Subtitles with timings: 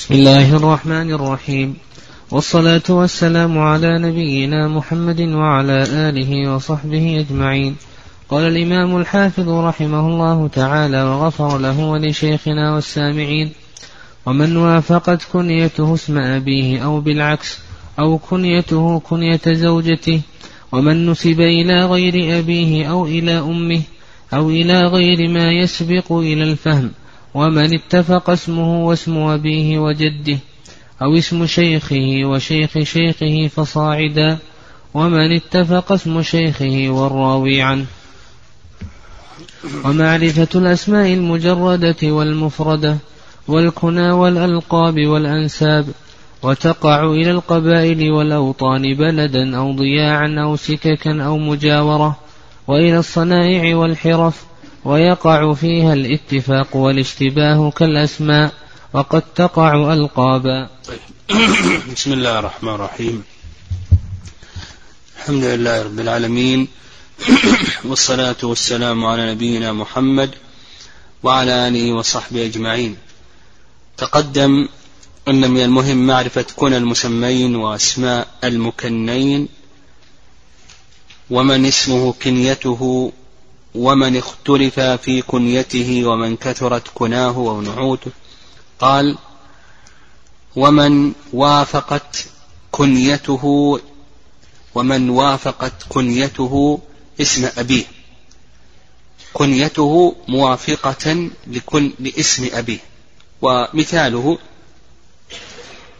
[0.00, 1.76] بسم الله الرحمن الرحيم.
[2.30, 7.76] والصلاة والسلام على نبينا محمد وعلى آله وصحبه أجمعين.
[8.28, 13.52] قال الإمام الحافظ رحمه الله تعالى وغفر له ولشيخنا والسامعين
[14.26, 17.58] ومن وافقت كنيته اسم أبيه أو بالعكس
[17.98, 20.20] أو كنيته كنية زوجته
[20.72, 23.82] ومن نسب إلى غير أبيه أو إلى أمه
[24.34, 26.90] أو إلى غير ما يسبق إلى الفهم
[27.34, 30.38] ومن اتفق اسمه واسم أبيه وجده
[31.02, 34.38] أو اسم شيخه وشيخ شيخه فصاعدا
[34.94, 37.86] ومن اتفق اسم شيخه والراوي عنه.
[39.84, 42.96] ومعرفة الأسماء المجردة والمفردة
[43.48, 45.86] والكنى والألقاب والأنساب
[46.42, 52.16] وتقع إلى القبائل والأوطان بلدا أو ضياعا أو سككا أو مجاورة
[52.68, 54.44] وإلى الصنائع والحرف
[54.84, 58.52] ويقع فيها الاتفاق والاشتباه كالأسماء
[58.92, 60.68] وقد تقع ألقابا.
[61.96, 63.22] بسم الله الرحمن الرحيم.
[65.18, 66.68] الحمد لله رب العالمين.
[67.88, 70.30] والصلاة والسلام على نبينا محمد
[71.22, 72.96] وعلى آله وصحبه أجمعين.
[73.96, 74.68] تقدم
[75.28, 79.48] أن من المهم معرفة كن المسمين وأسماء المكنين
[81.30, 83.12] ومن اسمه كنيته
[83.74, 88.10] ومن اختلف في كنيته ومن كثرت كناه أو نعوته.
[88.78, 89.18] قال
[90.56, 92.26] ومن وافقت
[92.72, 93.80] كنيته
[94.74, 96.80] ومن وافقت كنيته
[97.20, 97.84] اسم أبيه.
[99.32, 102.78] كنيته موافقة لكن لاسم أبيه.
[103.42, 104.38] ومثاله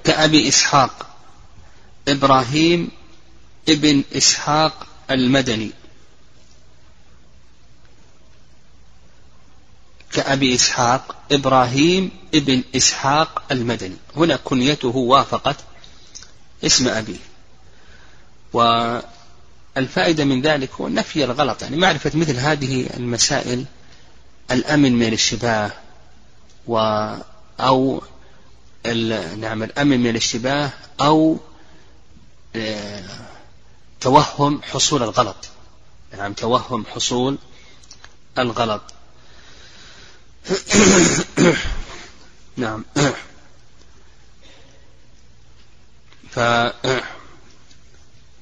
[0.05, 1.07] كأبي إسحاق
[2.09, 2.89] إبراهيم
[3.69, 5.71] ابن إسحاق المدني.
[10.13, 13.97] كأبي إسحاق إبراهيم ابن إسحاق المدني.
[14.17, 15.57] هنا كنيته وافقت
[16.65, 17.19] اسم أبيه.
[18.53, 21.63] والفائدة من ذلك هو نفي الغلط.
[21.63, 23.65] يعني معرفة مثل هذه المسائل
[24.51, 25.73] الأمن من الاشتباه
[26.67, 26.77] و
[27.61, 28.03] أو
[29.37, 31.39] نعم الأمن من الاشتباه أو
[32.57, 33.05] آه،
[34.01, 35.37] توهم حصول الغلط.
[36.19, 37.39] نعم توهم حصول
[38.39, 38.83] الغلط.
[42.57, 42.85] نعم.
[46.31, 46.39] ف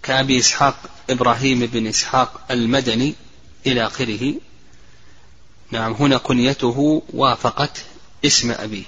[0.03, 0.77] كأبي إسحاق
[1.11, 3.15] إبراهيم بن إسحاق المدني
[3.67, 4.35] إلى آخره.
[5.71, 7.85] نعم هنا كنيته وافقت
[8.25, 8.85] اسم أبيه.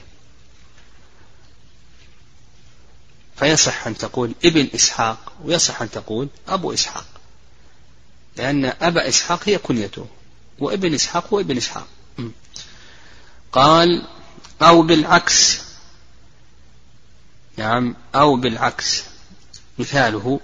[3.36, 7.06] فيصح أن تقول ابن إسحاق ويصح أن تقول أبو إسحاق.
[8.36, 10.06] لأن أبا إسحاق هي كنيته
[10.58, 11.86] وابن إسحاق هو ابن إسحاق.
[13.52, 14.06] قال
[14.62, 15.60] أو بالعكس.
[17.56, 19.04] نعم أو بالعكس.
[19.78, 20.40] مثاله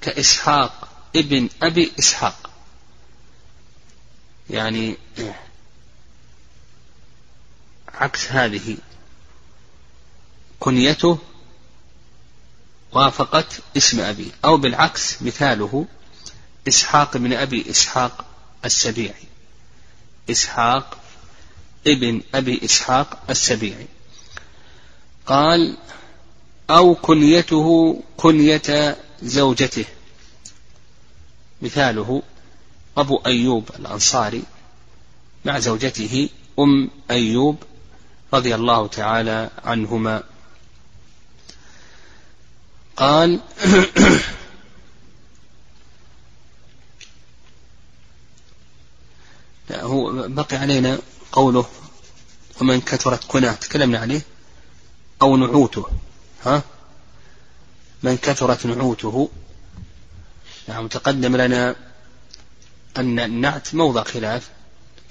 [0.00, 2.50] كإسحاق ابن أبي إسحاق.
[4.50, 4.96] يعني
[7.94, 8.76] عكس هذه.
[10.60, 11.18] كنيته
[12.92, 14.32] وافقت اسم أبي.
[14.44, 15.86] أو بالعكس مثاله
[16.68, 18.24] إسحاق بن أبي إسحاق
[18.64, 19.24] السبيعي.
[20.30, 20.99] إسحاق
[21.86, 23.86] ابن أبي إسحاق السبيعي.
[25.26, 25.76] قال
[26.70, 29.84] أو كنيته كنية زوجته.
[31.62, 32.22] مثاله
[32.96, 34.42] أبو أيوب الأنصاري
[35.44, 37.62] مع زوجته أم أيوب
[38.34, 40.22] رضي الله تعالى عنهما.
[42.96, 43.40] قال
[49.72, 50.98] هو بقي علينا
[51.32, 51.66] قوله
[52.60, 54.22] ومن كثرت كناه تكلمنا عليه
[55.22, 55.86] أو نعوته
[56.44, 56.62] ها؟
[58.02, 59.30] من كثرت نعوته.
[60.68, 61.76] نعم تقدم لنا
[62.96, 64.48] أن النعت موضع خلاف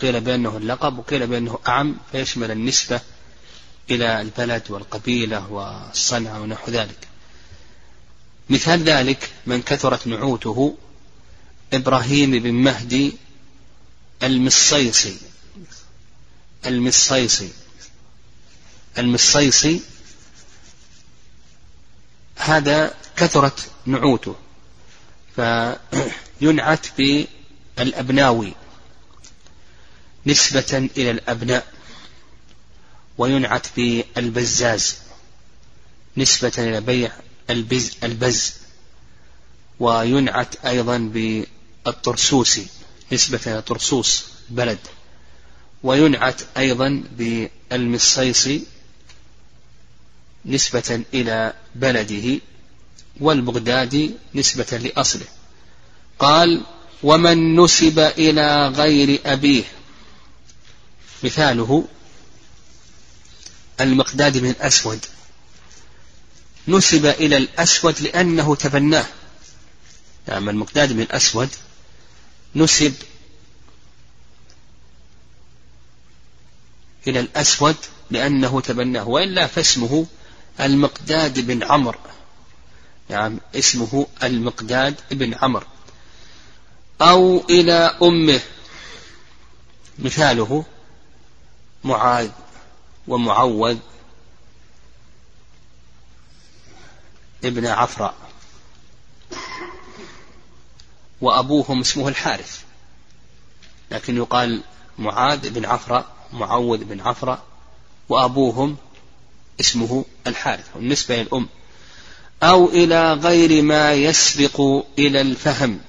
[0.01, 3.01] قيل بأنه اللقب وقيل بأنه أعم فيشمل النسبة
[3.91, 7.07] إلى البلد والقبيلة والصنعة ونحو ذلك.
[8.49, 10.77] مثال ذلك من كثرت نعوته
[11.73, 13.17] إبراهيم بن مهدي
[14.23, 15.17] المصيصي.
[16.65, 17.49] المصيصي.
[18.97, 19.81] المصيصي
[22.35, 24.35] هذا كثرت نعوته
[25.35, 28.53] فينعت بالأبناوي
[30.25, 31.73] نسبة إلى الأبناء
[33.17, 34.97] وينعت بالبزاز
[36.17, 37.11] نسبة إلى بيع
[37.49, 38.53] البز البز
[39.79, 42.67] وينعت أيضا بالطرسوسي
[43.11, 44.79] نسبة إلى طرسوس بلد.
[45.83, 48.63] وينعت أيضا بالمصيصي
[50.45, 52.39] نسبة إلى بلده
[53.19, 55.25] والبغدادي نسبة لأصله.
[56.19, 56.63] قال
[57.03, 59.63] ومن نسب إلى غير أبيه.
[61.23, 61.87] مثاله
[63.81, 65.05] المقداد بن الأسود.
[66.67, 69.05] نسب إلى الأسود لأنه تبناه.
[70.27, 71.49] نعم المقداد بن الأسود
[72.55, 72.93] نسب
[77.09, 77.75] إلى الأسود
[78.09, 80.05] لأنه تبناه وإلا فاسمه
[80.59, 81.99] المقداد بن عمرو.
[83.09, 85.65] نعم اسمه المقداد بن عمرو.
[87.01, 88.41] أو إلى أمه.
[89.99, 90.65] مثاله
[91.83, 92.29] معاذ
[93.07, 93.77] ومعوذ
[97.43, 98.15] ابن عفراء.
[101.21, 102.63] وأبوهم اسمه الحارث.
[103.91, 104.63] لكن يقال
[104.99, 107.43] معاذ بن عفراء معوذ بن عفراء
[108.09, 108.77] وأبوهم
[109.59, 111.47] اسمه الحارث بالنسبة للأم
[112.43, 114.61] أو إلى غير ما يسبق
[114.99, 115.79] إلى الفهم.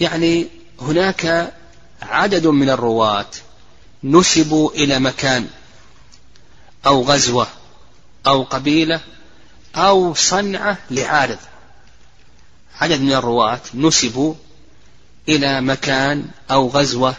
[0.00, 0.46] يعني
[0.80, 1.52] هناك
[2.02, 3.30] عدد من الرواة
[4.04, 5.48] نسبوا إلى مكان
[6.86, 7.46] أو غزوة
[8.26, 9.00] أو قبيلة
[9.76, 11.38] أو صنعة لعارض.
[12.80, 14.34] عدد من الرواة نسبوا
[15.28, 17.14] إلى مكان أو غزوة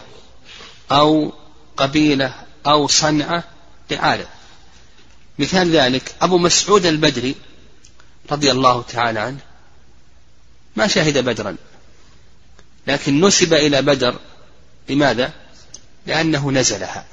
[0.92, 1.34] أو
[1.82, 2.34] قبيلة
[2.68, 3.44] أو صنعة
[3.92, 4.28] لعارض
[5.40, 7.36] مثال ذلك أبو مسعود البدري
[8.32, 9.40] رضي الله تعالى عنه.
[10.76, 11.56] ما شهد بدرا
[12.88, 14.20] لكن نسب إلى بدر
[14.90, 15.34] لماذا؟
[16.06, 17.06] لأنه نزلها.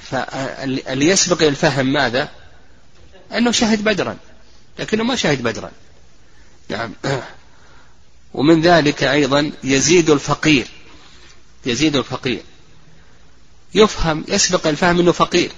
[0.00, 2.28] فاللي يسبق الفهم ماذا؟
[3.32, 4.16] أنه شهد بدرا
[4.78, 5.70] لكنه ما شهد بدرا.
[6.68, 6.94] نعم.
[8.34, 10.68] ومن ذلك أيضا يزيد الفقير.
[11.66, 12.42] يزيد الفقير.
[13.74, 15.52] يفهم يسبق الفهم أنه فقير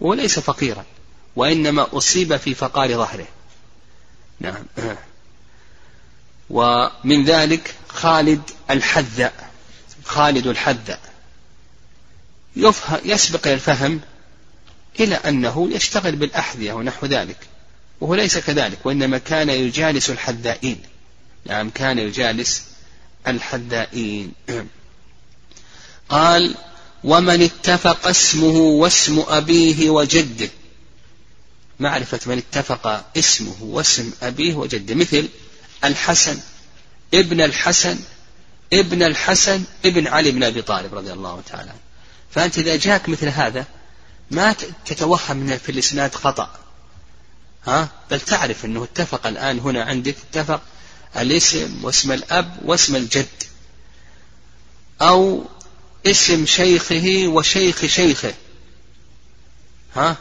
[0.00, 0.84] وهو ليس فقيرا
[1.36, 3.26] وإنما أصيب في فقار ظهره.
[4.40, 4.64] نعم.
[6.50, 9.50] ومن ذلك خالد الحذاء
[10.04, 11.00] خالد الحذاء.
[13.04, 14.00] يسبق الفهم
[15.00, 17.38] إلى أنه يشتغل بالأحذية ونحو ذلك
[18.00, 20.82] وهو ليس كذلك وإنما كان يجالس الحذائين.
[21.46, 22.64] نعم كان يجالس
[23.26, 24.32] الحذائين.
[26.08, 26.54] قال
[27.04, 30.48] ومن اتفق اسمه واسم أبيه وجده.
[31.80, 34.94] معرفة من اتفق اسمه واسم أبيه وجده.
[34.94, 35.28] مثل
[35.84, 36.40] الحسن
[37.14, 37.98] ابن الحسن
[38.72, 41.72] ابن الحسن ابن علي بن أبي طالب رضي الله تعالى
[42.30, 43.64] فأنت إذا جاءك مثل هذا
[44.30, 44.54] ما
[44.86, 46.50] تتوهم من في الإسناد خطأ.
[47.66, 50.60] ها؟ بل تعرف أنه اتفق الآن هنا عندك اتفق
[51.16, 53.26] الاسم واسم الأب واسم الجد.
[55.02, 55.44] أو
[56.06, 58.34] اسم شيخه وشيخ شيخه.
[59.96, 60.16] ها؟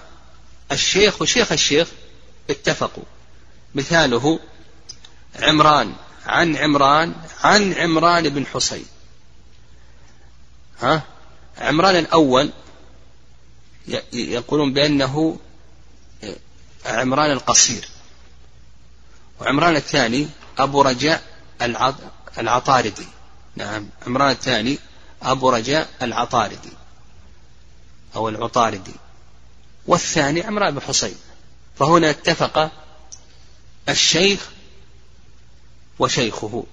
[0.72, 1.88] الشيخ وشيخ الشيخ
[2.50, 3.04] اتفقوا.
[3.76, 4.40] مثاله
[5.36, 5.94] عمران
[6.26, 8.86] عن عمران عن عمران بن حصين
[10.82, 11.04] ها؟
[11.58, 12.52] عمران الأول
[14.14, 15.40] يقولون بأنه
[16.86, 17.88] عمران القصير.
[19.42, 20.28] وعمران الثاني
[20.58, 21.24] أبو رجاء
[22.38, 23.08] العطاردي.
[23.56, 24.80] نعم عمران الثاني
[25.26, 26.74] أبو رجاء العطاردي
[28.16, 28.96] أو العطاردي.
[29.88, 31.16] والثاني عمران بن حصين
[31.80, 32.72] فهنا اتفق
[33.90, 34.50] الشيخ
[36.00, 36.64] وشيخه.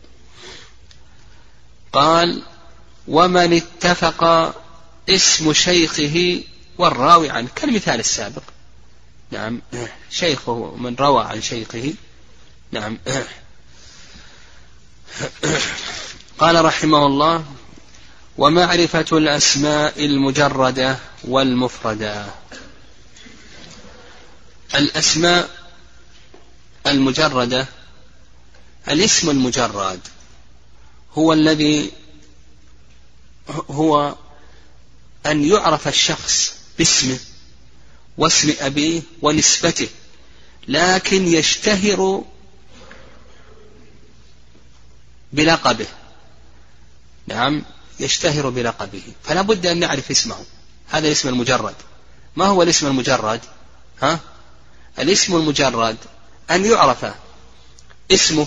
[1.92, 2.42] قال
[3.08, 4.24] ومن اتفق
[5.08, 6.44] اسم شيخه
[6.78, 8.42] والراوي عنه كالمثال السابق.
[9.30, 9.62] نعم.
[10.10, 11.94] شيخه من روى عن شيخه.
[12.72, 12.98] نعم.
[16.38, 17.44] قال رحمه الله
[18.38, 22.26] ومعرفة الأسماء المجردة والمفردة.
[24.74, 25.50] الأسماء
[26.86, 27.66] المجردة
[28.88, 30.00] الاسم المجرد
[31.14, 31.92] هو الذي
[33.70, 34.16] هو
[35.26, 37.18] أن يعرف الشخص باسمه
[38.18, 39.88] واسم أبيه ونسبته
[40.68, 42.24] لكن يشتهر
[45.32, 45.86] بلقبه.
[47.26, 47.62] نعم.
[48.02, 49.02] يشتهر بلقبه.
[49.24, 50.36] فلا بد أن نعرف اسمه.
[50.88, 51.74] هذا الاسم المجرد.
[52.36, 53.40] ما هو الاسم المجرد؟
[54.02, 54.20] ها؟
[54.98, 55.96] الاسم المجرد
[56.50, 57.06] أن يعرف
[58.10, 58.46] اسمه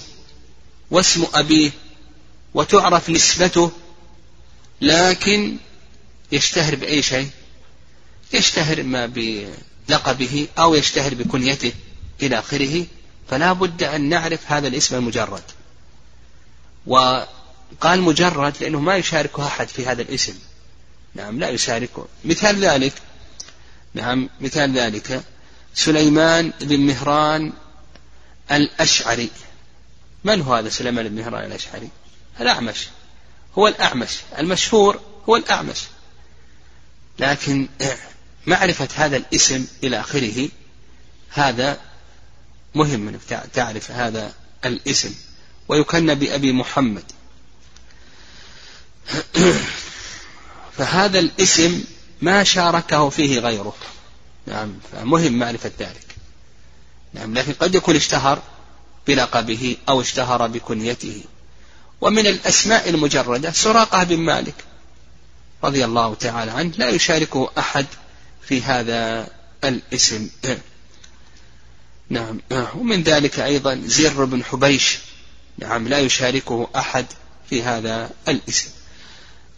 [0.92, 1.72] واسم أبيه
[2.54, 3.72] وتعرف نسبته
[4.82, 5.58] لكن
[6.32, 7.30] يشتهر بأي شيء؟
[8.34, 11.74] يشتهر ما بلقبه أو يشتهر بكنيته
[12.22, 12.86] إلى آخره.
[13.30, 15.44] فلا بد أن نعرف هذا الاسم المجرد.
[17.72, 20.34] وقال مجرد لأنه ما يشاركه أحد في هذا الاسم.
[21.16, 22.08] نعم لا يشاركه.
[22.26, 22.94] مثال ذلك
[23.94, 25.24] نعم مثال ذلك
[25.74, 27.54] سليمان بن مهران
[28.52, 29.30] الأشعري.
[30.24, 31.90] من هو هذا سليمان بن مهران الأشعري؟
[32.42, 32.88] الأعمش.
[33.58, 34.18] هو الأعمش.
[34.40, 35.80] المشهور هو الأعمش.
[37.20, 37.68] لكن
[38.48, 40.50] معرفة هذا الاسم إلى آخره
[41.30, 41.80] هذا
[42.76, 44.34] مهم أنك تعرف هذا
[44.66, 45.16] الاسم.
[45.68, 47.04] ويكن بأبي محمد.
[50.78, 51.84] فهذا الاسم
[52.22, 53.76] ما شاركه فيه غيره.
[54.48, 56.16] نعم فمهم معرفة ذلك.
[57.14, 58.42] نعم لكن قد يكون اشتهر
[59.08, 61.24] بلقبه أو اشتهر بكنيته.
[62.02, 64.56] ومن الأسماء المجردة سراقة بن مالك
[65.64, 66.72] رضي الله تعالى عنه.
[66.78, 67.86] لا يشاركه أحد
[68.48, 69.28] في هذا
[69.64, 70.30] الاسم.
[72.10, 72.42] نعم
[72.76, 74.98] ومن ذلك أيضا زر بن حبيش.
[75.58, 77.06] نعم لا يشاركه أحد
[77.50, 78.70] في هذا الاسم.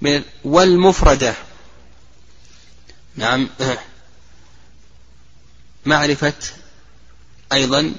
[0.01, 1.35] من والمفردة.
[3.15, 3.49] نعم.
[5.85, 6.33] معرفة
[7.53, 7.95] أيضا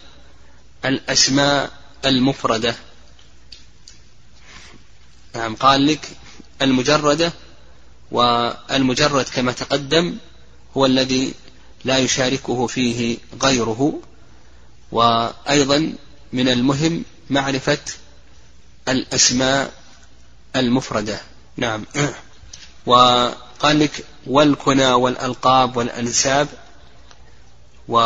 [0.84, 1.70] الأسماء
[2.04, 2.76] المفردة.
[5.34, 6.08] نعم قال لك
[6.62, 7.32] المجردة
[8.10, 10.16] والمجرد كما تقدم
[10.76, 11.34] هو الذي
[11.84, 14.00] لا يشاركه فيه غيره
[14.92, 15.92] وأيضا
[16.32, 17.78] من المهم معرفة
[18.88, 19.74] الأسماء
[20.56, 21.20] المفردة.
[21.58, 21.84] نعم.
[22.86, 26.48] وقال لك والكنى والألقاب والأنساب
[27.88, 27.98] و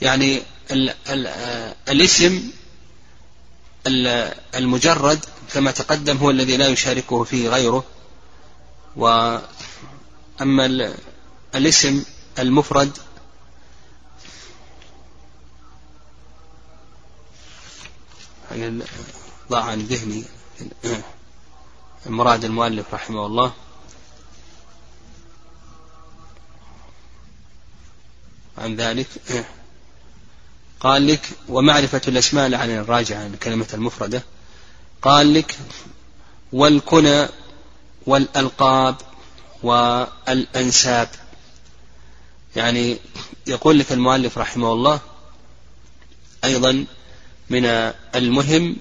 [0.00, 1.26] يعني ال ال
[1.88, 2.50] الاسم
[4.56, 7.84] المجرد كما تقدم هو الذي لا يشاركه فيه غيره.
[8.96, 10.94] وأما
[11.54, 12.04] الاسم
[12.38, 12.98] المفرد
[19.50, 20.24] ضاع عن ذهني.
[22.06, 23.52] مراد المؤلف رحمه الله.
[28.58, 29.06] عن ذلك
[30.80, 34.22] قال لك ومعرفة الأسماء عن الراجع عن الكلمة المفردة.
[35.02, 35.58] قال لك
[36.52, 37.28] والكنى
[38.06, 38.96] والألقاب
[39.62, 41.08] والأنساب.
[42.56, 42.98] يعني
[43.46, 45.00] يقول لك المؤلف رحمه الله
[46.44, 46.86] أيضا
[47.50, 47.64] من
[48.14, 48.76] المهم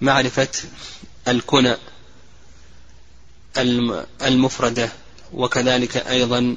[0.00, 0.48] معرفة
[1.28, 1.76] الكنى
[4.22, 4.88] المفردة
[5.32, 6.56] وكذلك أيضا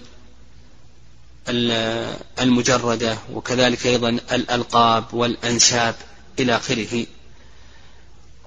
[2.39, 5.95] المجردة وكذلك أيضا الألقاب والأنساب
[6.39, 7.05] إلى آخره.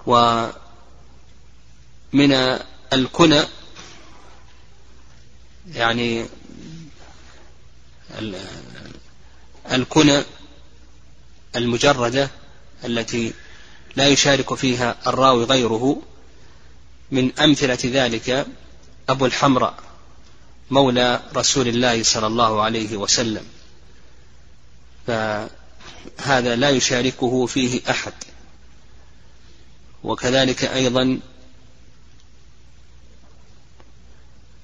[0.07, 0.53] ومن
[2.93, 3.43] الكنى
[5.75, 6.27] يعني
[9.73, 10.23] الكنى
[11.57, 12.31] المجردة
[12.85, 13.33] التي
[13.97, 16.03] لا يشارك فيها الراوي غيره.
[17.11, 18.47] من أمثلة ذلك
[19.09, 19.75] أبو الحمراء
[20.71, 23.47] مولى رسول الله صلى الله عليه وسلم.
[25.07, 28.13] فهذا لا يشاركه فيه أحد.
[30.05, 31.21] وكذلك أيضا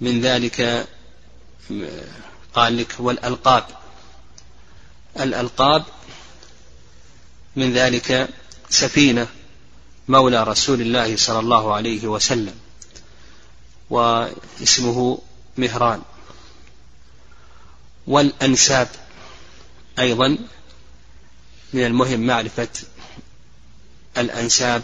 [0.01, 0.87] من ذلك
[2.55, 3.65] قال لك والألقاب.
[5.21, 5.85] الألقاب
[7.57, 8.29] من ذلك
[8.71, 9.27] سفينة
[10.09, 12.55] مولى رسول الله صلى الله عليه وسلم
[13.91, 15.19] واسمه
[15.57, 16.03] مهران.
[18.07, 18.89] والأنساب
[19.99, 20.39] أيضا
[21.73, 22.69] من المهم معرفة
[24.19, 24.83] الأنساب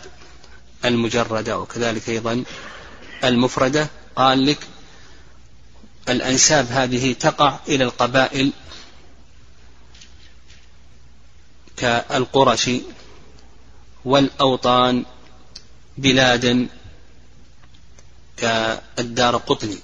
[0.84, 2.44] المجردة وكذلك أيضا
[3.24, 3.88] المفردة.
[4.16, 4.58] قال لك
[6.08, 8.52] الأنساب هذه تقع إلى القبائل
[11.76, 12.70] كالقرش
[14.06, 15.04] والأوطان
[15.98, 16.68] بلادا
[18.36, 19.78] كالدار قطني.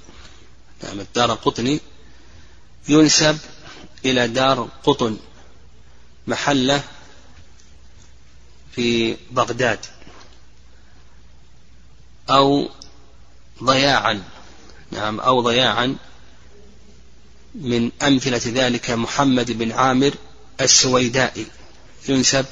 [0.85, 1.81] نعم الدار قطني
[2.89, 3.39] ينسب
[4.05, 5.17] إلى دار قطن
[6.27, 6.83] محلة
[8.75, 9.79] في بغداد
[12.31, 12.71] أو
[13.63, 14.23] ضياعا.
[14.91, 15.97] نعم أو ضياعا
[17.55, 20.15] من أمثلة ذلك محمد بن عامر
[20.61, 21.47] السويدائي.
[22.09, 22.47] ينسب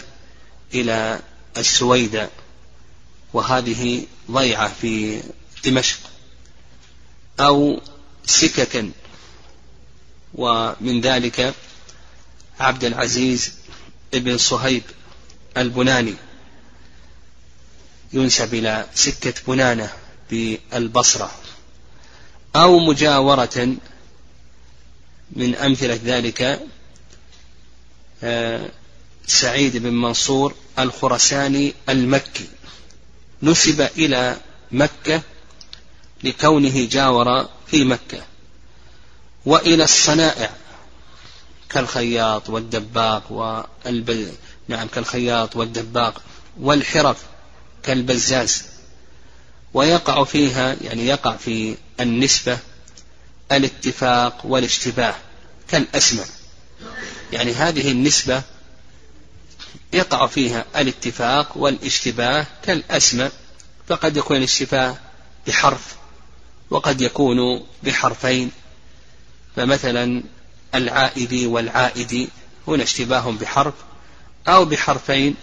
[0.75, 1.21] إلى
[1.57, 2.30] السويدة
[3.33, 5.23] وهذه ضيعة في
[5.64, 5.99] دمشق
[7.40, 7.80] أو
[8.26, 8.90] سككا
[10.35, 11.54] ومن ذلك
[12.61, 13.52] عبد العزيز
[14.14, 14.83] ابن صهيب
[15.57, 16.14] البناني
[18.12, 19.92] ينسب إلى سكة بنانة
[20.30, 21.30] بالبصرة.
[22.57, 23.76] أو مجاورة
[25.30, 26.61] من أمثلة ذلك
[28.23, 28.71] آه،
[29.27, 32.49] سعيد بن منصور الخرساني المكي.
[33.43, 34.37] نسب إلى
[34.73, 35.23] مكة
[36.25, 38.23] لكونه جاور في مكة.
[39.47, 40.50] وإلى الصنائع
[41.71, 44.35] كالخياط والدباق والب...
[44.69, 46.23] نعم كالخياط والدباق
[46.61, 47.17] والحرف
[47.83, 48.62] كالبزاز.
[49.75, 52.59] ويقع فيها يعني يقع في النسبة
[53.53, 55.15] الاتفاق والاشتباه
[55.69, 56.27] كالأسماء
[57.33, 58.43] يعني هذه النسبة
[59.93, 63.33] يقع فيها الاتفاق والاشتباه كالأسماء
[63.89, 64.97] فقد يكون الاشتباه
[65.47, 65.97] بحرف
[66.71, 68.50] وقد يكون بحرفين.
[69.57, 70.23] فمثلا
[70.75, 72.29] العائد والعائد
[72.69, 73.75] هنا اشتباه بحرف
[74.49, 75.35] أو بحرفين.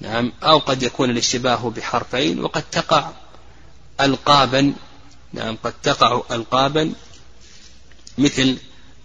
[0.00, 3.10] نعم أو قد يكون الاشتباه بحرفين وقد تقع
[4.00, 4.74] ألقابا.
[5.32, 6.92] نعم قد تقع ألقابا
[8.18, 8.56] مثل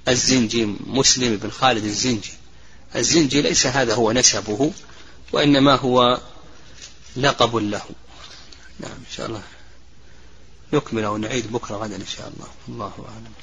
[0.08, 2.34] الزنجي مسلم بن خالد الزنجي.
[2.96, 4.72] الزنجي ليس هذا هو نسبه
[5.32, 6.22] وإنما هو
[7.15, 7.82] لقب له.
[8.79, 9.41] نعم إن شاء الله
[10.74, 12.48] نكمل ونعيد بكرة غدا إن شاء الله.
[12.67, 13.34] الله أعلم.